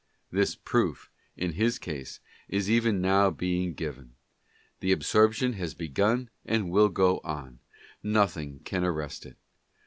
[0.31, 2.19] This proof, in his case,
[2.49, 4.15] is even now being given.
[4.79, 7.59] The absorption has begun and will go on;
[8.01, 9.37] nothing can arrest it.